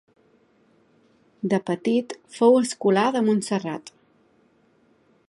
[1.51, 3.95] De petit fou escolà de Montserrat.